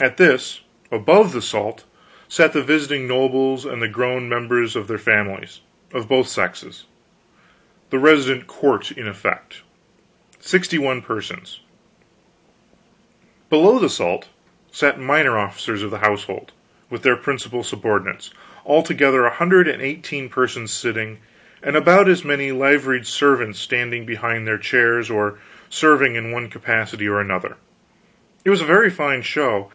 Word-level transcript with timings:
At 0.00 0.16
this, 0.16 0.60
above 0.92 1.32
the 1.32 1.42
salt, 1.42 1.84
sat 2.28 2.52
the 2.52 2.62
visiting 2.62 3.08
nobles 3.08 3.64
and 3.64 3.82
the 3.82 3.88
grown 3.88 4.28
members 4.28 4.76
of 4.76 4.86
their 4.86 4.96
families, 4.96 5.60
of 5.92 6.06
both 6.08 6.28
sexes, 6.28 6.84
the 7.90 7.98
resident 7.98 8.46
Court, 8.46 8.92
in 8.92 9.08
effect 9.08 9.62
sixty 10.38 10.78
one 10.78 11.02
persons; 11.02 11.58
below 13.50 13.80
the 13.80 13.88
salt 13.88 14.28
sat 14.70 15.00
minor 15.00 15.36
officers 15.36 15.82
of 15.82 15.90
the 15.90 15.98
household, 15.98 16.52
with 16.88 17.02
their 17.02 17.16
principal 17.16 17.64
subordinates: 17.64 18.30
altogether 18.64 19.26
a 19.26 19.34
hundred 19.34 19.66
and 19.66 19.82
eighteen 19.82 20.28
persons 20.28 20.70
sitting, 20.70 21.18
and 21.60 21.74
about 21.74 22.08
as 22.08 22.24
many 22.24 22.52
liveried 22.52 23.04
servants 23.04 23.58
standing 23.58 24.06
behind 24.06 24.46
their 24.46 24.58
chairs, 24.58 25.10
or 25.10 25.40
serving 25.68 26.14
in 26.14 26.30
one 26.30 26.48
capacity 26.48 27.08
or 27.08 27.20
another. 27.20 27.56
It 28.44 28.50
was 28.50 28.60
a 28.60 28.64
very 28.64 28.90
fine 28.90 29.22
show. 29.22 29.72